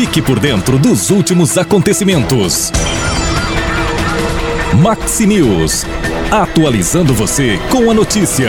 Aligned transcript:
Fique 0.00 0.22
por 0.22 0.38
dentro 0.38 0.78
dos 0.78 1.10
últimos 1.10 1.58
acontecimentos. 1.58 2.70
Maxi 4.80 5.26
News. 5.26 5.84
Atualizando 6.30 7.12
você 7.12 7.58
com 7.68 7.90
a 7.90 7.94
notícia. 7.94 8.48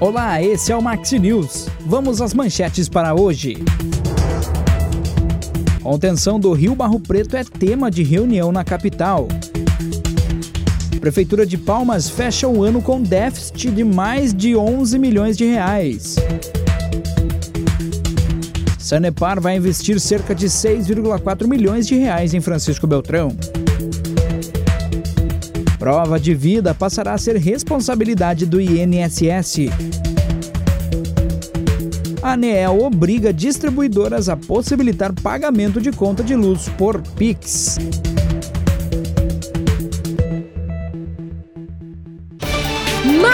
Olá, 0.00 0.42
esse 0.42 0.72
é 0.72 0.76
o 0.76 0.82
Maxi 0.82 1.16
News. 1.20 1.68
Vamos 1.86 2.20
às 2.20 2.34
manchetes 2.34 2.88
para 2.88 3.14
hoje. 3.14 3.62
Contenção 5.80 6.40
do 6.40 6.52
Rio 6.52 6.74
Barro 6.74 6.98
Preto 6.98 7.36
é 7.36 7.44
tema 7.44 7.88
de 7.88 8.02
reunião 8.02 8.50
na 8.50 8.64
capital. 8.64 9.28
Prefeitura 11.00 11.46
de 11.46 11.56
Palmas 11.56 12.10
fecha 12.10 12.46
o 12.46 12.62
ano 12.62 12.82
com 12.82 13.00
déficit 13.00 13.70
de 13.70 13.82
mais 13.82 14.34
de 14.34 14.54
11 14.54 14.98
milhões 14.98 15.34
de 15.34 15.46
reais. 15.46 16.16
Sanepar 18.78 19.40
vai 19.40 19.56
investir 19.56 19.98
cerca 19.98 20.34
de 20.34 20.46
6,4 20.46 21.46
milhões 21.46 21.86
de 21.86 21.94
reais 21.94 22.34
em 22.34 22.40
Francisco 22.40 22.86
Beltrão. 22.86 23.34
Prova 25.78 26.20
de 26.20 26.34
vida 26.34 26.74
passará 26.74 27.14
a 27.14 27.18
ser 27.18 27.36
responsabilidade 27.36 28.44
do 28.44 28.60
INSS. 28.60 29.70
A 32.22 32.32
ANEEL 32.32 32.82
obriga 32.82 33.32
distribuidoras 33.32 34.28
a 34.28 34.36
possibilitar 34.36 35.14
pagamento 35.14 35.80
de 35.80 35.90
conta 35.90 36.22
de 36.22 36.36
luz 36.36 36.68
por 36.76 37.00
Pix. 37.16 37.78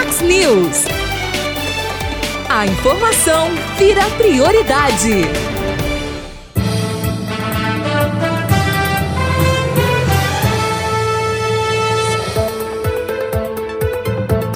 News. 0.07 0.85
A 2.49 2.65
informação 2.65 3.51
vira 3.77 4.03
prioridade. 4.17 5.56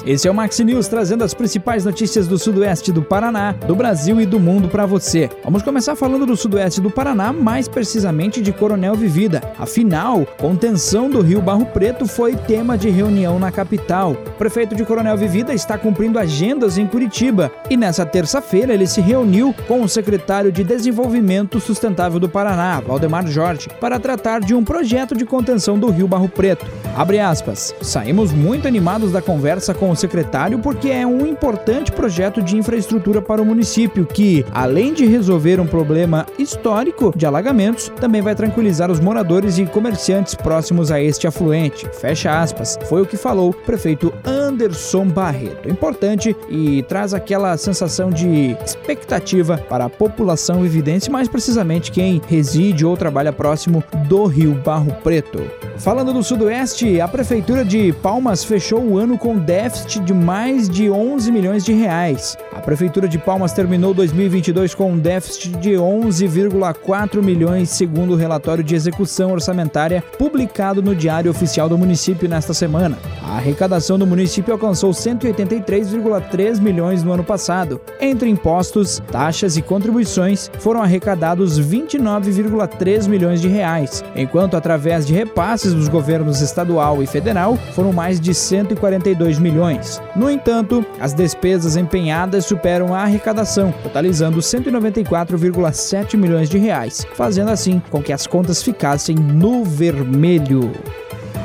Esse 0.05 0.27
é 0.27 0.31
o 0.31 0.33
Max 0.33 0.57
News 0.59 0.87
trazendo 0.87 1.23
as 1.23 1.33
principais 1.33 1.85
notícias 1.85 2.27
do 2.27 2.37
sudoeste 2.37 2.91
do 2.91 3.03
Paraná, 3.03 3.51
do 3.67 3.75
Brasil 3.75 4.19
e 4.19 4.25
do 4.25 4.39
mundo 4.39 4.67
para 4.67 4.85
você. 4.85 5.29
Vamos 5.43 5.61
começar 5.61 5.95
falando 5.95 6.25
do 6.25 6.35
sudoeste 6.35 6.81
do 6.81 6.89
Paraná, 6.89 7.31
mais 7.31 7.67
precisamente 7.67 8.41
de 8.41 8.51
Coronel 8.51 8.95
Vivida. 8.95 9.41
Afinal, 9.59 10.25
contenção 10.39 11.07
do 11.07 11.21
Rio 11.21 11.39
Barro 11.39 11.67
Preto 11.67 12.07
foi 12.07 12.35
tema 12.35 12.75
de 12.75 12.89
reunião 12.89 13.37
na 13.37 13.51
capital. 13.51 14.13
O 14.13 14.31
prefeito 14.39 14.75
de 14.75 14.83
Coronel 14.83 15.15
Vivida 15.15 15.53
está 15.53 15.77
cumprindo 15.77 16.17
agendas 16.17 16.79
em 16.79 16.87
Curitiba 16.87 17.51
e 17.69 17.77
nessa 17.77 18.03
terça-feira 18.03 18.73
ele 18.73 18.87
se 18.87 19.01
reuniu 19.01 19.53
com 19.67 19.83
o 19.83 19.89
secretário 19.89 20.51
de 20.51 20.63
Desenvolvimento 20.63 21.59
Sustentável 21.59 22.19
do 22.19 22.27
Paraná, 22.27 22.79
Valdemar 22.79 23.27
Jorge, 23.27 23.69
para 23.79 23.99
tratar 23.99 24.41
de 24.41 24.55
um 24.55 24.63
projeto 24.63 25.15
de 25.15 25.25
contenção 25.25 25.77
do 25.77 25.91
Rio 25.91 26.07
Barro 26.07 26.27
Preto. 26.27 26.65
Abre 26.95 27.19
aspas. 27.19 27.73
Saímos 27.81 28.31
muito 28.31 28.67
animados 28.67 29.11
da 29.11 29.21
conversa 29.21 29.73
com 29.73 29.90
o 29.91 29.95
secretário 29.95 30.59
porque 30.59 30.89
é 30.89 31.05
um 31.05 31.25
importante 31.25 31.91
projeto 31.91 32.41
de 32.41 32.57
infraestrutura 32.57 33.21
para 33.21 33.41
o 33.41 33.45
município 33.45 34.05
que, 34.05 34.45
além 34.51 34.93
de 34.93 35.05
resolver 35.05 35.59
um 35.59 35.67
problema 35.67 36.25
histórico 36.37 37.13
de 37.15 37.25
alagamentos, 37.25 37.91
também 37.99 38.21
vai 38.21 38.35
tranquilizar 38.35 38.89
os 38.89 38.99
moradores 38.99 39.57
e 39.57 39.65
comerciantes 39.65 40.35
próximos 40.35 40.91
a 40.91 41.01
este 41.01 41.27
afluente. 41.27 41.87
Fecha 41.93 42.41
aspas. 42.41 42.77
Foi 42.87 43.01
o 43.01 43.05
que 43.05 43.17
falou 43.17 43.49
o 43.49 43.53
prefeito 43.53 44.13
Anderson 44.25 45.05
Barreto. 45.05 45.69
Importante 45.69 46.35
e 46.49 46.83
traz 46.83 47.13
aquela 47.13 47.55
sensação 47.57 48.09
de 48.09 48.55
expectativa 48.65 49.57
para 49.57 49.85
a 49.85 49.89
população 49.89 50.61
vividense, 50.61 51.09
mais 51.09 51.27
precisamente 51.27 51.91
quem 51.91 52.21
reside 52.27 52.85
ou 52.85 52.95
trabalha 52.95 53.33
próximo 53.33 53.83
do 54.07 54.25
Rio 54.25 54.53
Barro 54.53 54.91
Preto. 55.03 55.41
Falando 55.77 56.13
do 56.13 56.23
Sudoeste, 56.23 57.01
a 57.01 57.07
Prefeitura 57.07 57.65
de 57.65 57.91
Palmas 57.93 58.43
fechou 58.43 58.81
o 58.81 58.97
ano 58.97 59.17
com 59.17 59.37
déficit 59.37 59.80
de 59.85 60.13
mais 60.13 60.69
de 60.69 60.89
11 60.89 61.31
milhões 61.31 61.65
de 61.65 61.73
reais. 61.73 62.37
A 62.53 62.59
Prefeitura 62.59 63.07
de 63.07 63.17
Palmas 63.17 63.53
terminou 63.53 63.93
2022 63.93 64.75
com 64.75 64.91
um 64.91 64.97
déficit 64.97 65.57
de 65.57 65.71
11,4 65.71 67.23
milhões, 67.23 67.69
segundo 67.69 68.13
o 68.13 68.15
relatório 68.15 68.63
de 68.63 68.75
execução 68.75 69.31
orçamentária 69.31 70.03
publicado 70.17 70.81
no 70.81 70.95
Diário 70.95 71.31
Oficial 71.31 71.67
do 71.67 71.77
Município 71.77 72.29
nesta 72.29 72.53
semana. 72.53 72.97
A 73.23 73.37
arrecadação 73.37 73.97
do 73.97 74.05
município 74.05 74.53
alcançou 74.53 74.91
183,3 74.91 76.59
milhões 76.59 77.03
no 77.03 77.11
ano 77.11 77.23
passado. 77.23 77.79
Entre 77.99 78.29
impostos, 78.29 79.01
taxas 79.11 79.57
e 79.57 79.61
contribuições, 79.61 80.51
foram 80.59 80.81
arrecadados 80.81 81.59
29,3 81.59 83.07
milhões 83.07 83.41
de 83.41 83.47
reais, 83.47 84.03
enquanto 84.15 84.57
através 84.57 85.05
de 85.05 85.13
repasses 85.13 85.73
dos 85.73 85.87
governos 85.87 86.41
estadual 86.41 87.01
e 87.01 87.07
federal 87.07 87.57
foram 87.73 87.93
mais 87.93 88.19
de 88.19 88.33
142 88.33 89.39
milhões. 89.39 89.70
No 90.15 90.29
entanto, 90.29 90.85
as 90.99 91.13
despesas 91.13 91.75
empenhadas 91.75 92.45
superam 92.45 92.93
a 92.93 93.03
arrecadação, 93.03 93.73
totalizando 93.83 94.39
194,7 94.39 96.17
milhões 96.17 96.49
de 96.49 96.57
reais, 96.57 97.05
fazendo 97.15 97.49
assim 97.49 97.81
com 97.89 98.01
que 98.01 98.13
as 98.13 98.27
contas 98.27 98.61
ficassem 98.63 99.15
no 99.15 99.63
vermelho. 99.63 100.71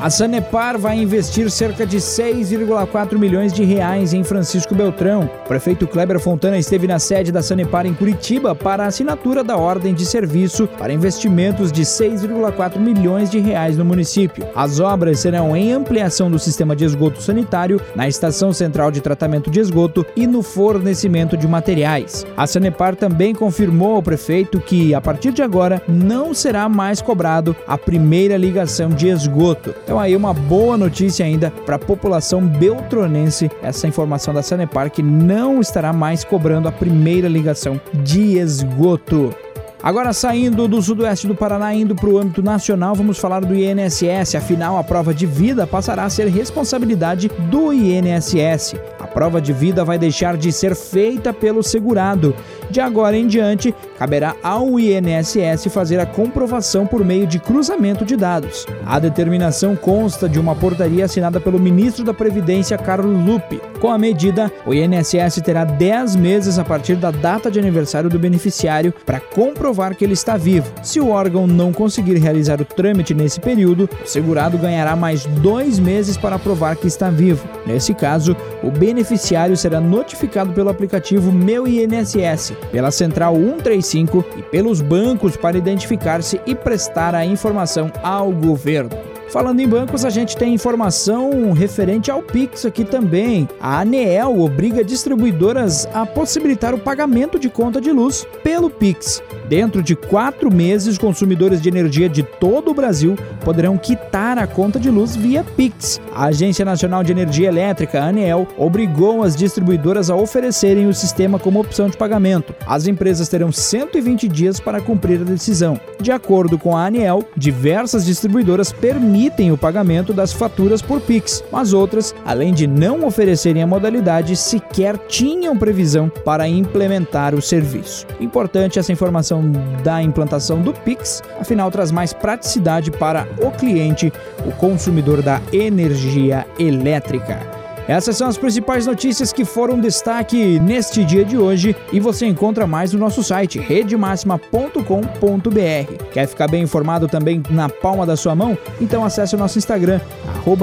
A 0.01 0.11
Sanepar 0.11 0.79
vai 0.79 0.99
investir 0.99 1.51
cerca 1.51 1.87
de 1.87 1.97
6,4 1.97 3.19
milhões 3.19 3.51
de 3.51 3.65
reais 3.65 4.13
em 4.13 4.23
Francisco 4.23 4.75
Beltrão. 4.75 5.29
O 5.45 5.49
prefeito 5.49 5.87
Kleber 5.87 6.21
Fontana 6.21 6.59
esteve 6.59 6.87
na 6.87 6.99
sede 6.99 7.33
da 7.33 7.43
Sanepar 7.43 7.87
em 7.87 7.95
Curitiba 7.95 8.55
para 8.55 8.85
a 8.85 8.89
assinatura 8.89 9.43
da 9.43 9.57
ordem 9.57 9.95
de 9.95 10.05
serviço 10.05 10.69
para 10.79 10.93
investimentos 10.93 11.73
de 11.73 11.83
6,4 11.83 12.79
milhões 12.79 13.31
de 13.31 13.39
reais 13.39 13.79
no 13.79 13.87
município. 13.87 14.47
As 14.55 14.81
obras 14.81 15.21
serão 15.21 15.57
em 15.57 15.73
ampliação 15.73 16.31
do 16.31 16.39
sistema 16.39 16.77
de 16.77 16.85
esgoto 16.85 17.23
sanitário, 17.23 17.81
na 17.95 18.07
estação 18.07 18.53
central 18.53 18.91
de 18.91 19.01
tratamento 19.01 19.51
de 19.51 19.61
esgoto 19.61 20.05
e 20.15 20.27
no 20.27 20.43
fornecimento 20.43 21.39
de 21.39 21.49
materiais. 21.49 22.27
A 22.37 22.47
Sanepar 22.47 22.97
também 22.97 23.35
confirmou 23.35 23.97
ao 23.97 24.03
prefeito 24.03 24.61
que, 24.61 24.95
a 24.95 25.01
partir 25.01 25.33
de 25.33 25.43
agora, 25.43 25.81
não 25.89 26.35
será 26.35 26.69
mais 26.69 27.01
cobrado 27.01 27.57
a 27.67 27.79
primeira 27.79 28.37
ligação 28.37 28.91
de 28.91 29.09
esgoto. 29.09 29.75
Então 29.87 30.01
aí 30.01 30.17
uma 30.17 30.35
boa 30.35 30.77
notícia 30.77 31.25
ainda 31.25 31.49
para 31.49 31.77
a 31.77 31.79
população 31.79 32.45
beltronense, 32.45 33.49
essa 33.63 33.87
informação 33.87 34.35
da 34.35 34.43
Sanepar 34.43 34.91
que 34.91 35.01
não 35.01 35.61
estará 35.61 35.93
mais 35.93 36.25
cobrando 36.25 36.67
a 36.67 36.73
primeira 36.73 37.29
ligação 37.29 37.81
de 37.95 38.37
esgoto. 38.37 39.33
Agora, 39.83 40.13
saindo 40.13 40.67
do 40.67 40.81
sudoeste 40.81 41.27
do 41.27 41.35
Paraná, 41.35 41.75
indo 41.75 41.95
para 41.95 42.09
o 42.09 42.19
âmbito 42.19 42.43
nacional, 42.43 42.95
vamos 42.95 43.19
falar 43.19 43.41
do 43.41 43.55
INSS. 43.55 44.35
Afinal, 44.35 44.79
a 44.79 44.83
prova 44.83 45.13
de 45.13 45.27
vida 45.27 45.67
passará 45.67 46.05
a 46.05 46.11
ser 46.11 46.29
responsabilidade 46.29 47.29
do 47.51 47.73
INSS. 47.73 48.75
A 48.99 49.07
prova 49.07 49.41
de 49.41 49.53
vida 49.53 49.85
vai 49.85 49.99
deixar 49.99 50.37
de 50.37 50.51
ser 50.51 50.75
feita 50.75 51.33
pelo 51.33 51.63
segurado. 51.63 52.35
De 52.71 52.81
agora 52.81 53.17
em 53.17 53.27
diante, 53.27 53.75
caberá 53.99 54.35
ao 54.43 54.81
INSS 54.81 55.67
fazer 55.71 56.01
a 56.01 56.07
comprovação 56.07 56.87
por 56.87 57.05
meio 57.05 57.27
de 57.27 57.39
cruzamento 57.39 58.05
de 58.05 58.17
dados. 58.17 58.67
A 58.85 58.99
determinação 58.99 59.77
consta 59.77 60.29
de 60.29 60.41
uma 60.41 60.57
portaria 60.57 61.05
assinada 61.05 61.39
pelo 61.39 61.59
ministro 61.59 62.03
da 62.03 62.15
Previdência, 62.15 62.77
Carlos 62.77 63.25
Lupe. 63.25 63.61
Com 63.81 63.91
a 63.91 63.99
medida, 63.99 64.51
o 64.67 64.75
INSS 64.75 65.41
terá 65.45 65.65
10 65.65 66.17
meses 66.17 66.59
a 66.59 66.65
partir 66.65 66.97
da 66.97 67.11
data 67.11 67.51
de 67.51 67.59
aniversário 67.59 68.11
do 68.11 68.19
beneficiário 68.19 68.93
para 69.05 69.21
comprovar 69.21 69.76
que 69.97 70.05
ele 70.05 70.15
está 70.15 70.37
vivo. 70.37 70.73
Se 70.83 71.01
o 71.01 71.11
órgão 71.11 71.47
não 71.47 71.73
conseguir 71.73 72.17
realizar 72.19 72.61
o 72.61 72.65
trâmite 72.65 73.15
nesse 73.15 73.41
período, 73.41 73.89
o 74.05 74.09
segurado 74.09 74.59
ganhará 74.59 74.97
mais 74.97 75.27
dois 75.27 75.79
meses 75.79 76.17
para 76.17 76.39
provar 76.39 76.77
que 76.77 76.87
está 76.87 77.11
vivo. 77.11 77.47
Nesse 77.67 77.95
caso, 77.95 78.37
o 78.63 78.71
beneficiário 78.71 79.57
será 79.57 79.81
notificado 79.81 80.53
pelo 80.53 80.71
aplicativo 80.71 81.31
Meu 81.31 81.67
INSS, 81.67 82.53
pela 82.73 82.91
Central 82.91 83.35
135 83.35 84.25
e 84.37 84.43
pelos 84.43 84.81
bancos 84.81 85.37
para 85.37 85.59
identificar-se 85.59 86.41
e 86.47 86.55
prestar 86.55 87.15
a 87.15 87.25
informação 87.25 87.93
ao 88.03 88.31
governo. 88.33 88.91
Falando 89.29 89.61
em 89.61 89.69
bancos, 89.69 90.05
a 90.05 90.11
gente 90.11 90.37
tem 90.37 90.55
informação 90.55 91.53
referente 91.53 92.11
ao 92.11 92.23
Pix 92.23 92.65
aqui 92.65 92.85
também. 92.85 93.49
A 93.61 93.81
ANEEL 93.81 94.41
obriga 94.41 94.85
distribuidoras 94.85 95.87
a 95.93 96.07
possibilitar 96.07 96.73
o 96.75 96.79
pagamento 96.79 97.39
de 97.39 97.51
conta 97.51 97.81
de 97.81 97.91
luz 97.91 98.27
pelo 98.45 98.71
Pix. 98.71 99.23
Dentro 99.49 99.83
de 99.83 99.95
quatro 99.95 100.53
meses, 100.53 100.99
consumidores 100.99 101.63
de 101.63 101.69
energia 101.69 102.09
de 102.09 102.23
todo 102.23 102.71
o 102.71 102.75
Brasil 102.75 103.17
poderão 103.45 103.79
quitar 103.79 104.39
a 104.39 104.47
conta 104.47 104.81
de 104.81 104.91
luz 104.91 105.15
via 105.15 105.45
Pix. 105.45 106.01
A 106.13 106.27
Agência 106.27 106.65
Nacional 106.65 107.05
de 107.05 107.13
Energia 107.13 107.49
Elétrica, 107.49 108.03
ANEEL, 108.03 108.49
obrigou 108.59 109.23
as 109.23 109.37
distribuidoras 109.37 110.11
a 110.11 110.17
oferecerem 110.17 110.89
o 110.89 110.95
sistema 110.95 111.39
como 111.39 111.61
opção 111.61 111.89
de 111.89 111.97
pagamento. 111.97 112.55
As 112.67 112.89
empresas 112.89 113.29
terão 113.29 113.53
120 113.53 114.27
dias 114.29 114.59
para 114.59 114.81
cumprir 114.81 115.21
a 115.21 115.25
decisão. 115.25 115.79
De 116.01 116.11
acordo 116.11 116.59
com 116.59 116.77
a 116.77 116.85
ANEEL, 116.87 117.25
diversas 117.37 118.05
distribuidoras 118.05 118.73
permitem 118.73 119.53
o 119.53 119.59
pagamento 119.59 120.13
das 120.13 120.33
faturas 120.33 120.83
por 120.83 121.01
Pix, 121.01 121.45
mas 121.53 121.73
outras, 121.73 122.15
além 122.25 122.53
de 122.53 122.67
não 122.67 123.05
oferecerem 123.07 123.63
a 123.63 123.67
modalidade, 123.67 124.35
sequer 124.35 124.99
tinham 125.07 125.57
previsão 125.57 126.09
para 126.25 126.49
implementar 126.49 127.35
o 127.35 127.43
serviço. 127.43 128.07
Importante 128.21 128.79
essa 128.79 128.93
informação 128.93 129.36
da 129.83 130.03
implantação 130.03 130.61
do 130.61 130.73
Pix, 130.73 131.23
afinal 131.41 131.71
traz 131.71 131.91
mais 131.91 132.13
praticidade 132.13 132.91
para 132.91 133.27
o 133.39 133.51
cliente, 133.51 134.13
o 134.45 134.53
consumidor 134.53 135.23
da 135.23 135.41
energia 135.53 136.47
elétrica. 136.59 137.57
Essas 137.89 138.17
são 138.17 138.27
as 138.27 138.37
principais 138.37 138.85
notícias 138.85 139.33
que 139.33 139.45
foram 139.45 139.79
destaque 139.79 140.59
neste 140.59 141.05
dia 141.05 141.25
de 141.25 141.39
hoje 141.39 141.77
e 141.93 142.01
você 142.01 142.27
encontra 142.27 142.67
mais 142.67 142.93
no 142.93 142.99
nosso 142.99 143.23
site 143.23 143.61
redemaxima.com.br. 143.61 146.05
Quer 146.13 146.27
ficar 146.27 146.49
bem 146.49 146.65
informado 146.65 147.07
também 147.07 147.41
na 147.49 147.69
palma 147.69 148.05
da 148.05 148.17
sua 148.17 148.35
mão? 148.35 148.59
Então 148.81 149.05
acesse 149.05 149.37
o 149.37 149.39
nosso 149.39 149.59
Instagram, 149.59 150.01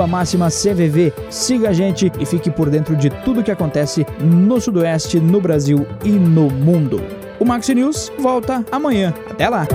máximacvv, 0.08 1.14
siga 1.30 1.70
a 1.70 1.74
gente 1.74 2.12
e 2.20 2.26
fique 2.26 2.52
por 2.52 2.70
dentro 2.70 2.96
de 2.96 3.10
tudo 3.10 3.44
que 3.44 3.52
acontece 3.52 4.06
no 4.20 4.60
Sudoeste, 4.60 5.20
no 5.20 5.40
Brasil 5.40 5.88
e 6.04 6.10
no 6.10 6.50
mundo. 6.50 7.23
O 7.44 7.46
Max 7.46 7.68
News 7.68 8.10
volta 8.18 8.66
amanhã. 8.72 9.14
Até 9.30 9.50
lá! 9.50 9.68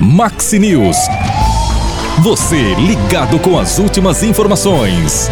Maxi 0.00 0.58
News. 0.58 0.96
Você 2.22 2.74
ligado 2.76 3.38
com 3.38 3.58
as 3.58 3.78
últimas 3.78 4.22
informações. 4.22 5.28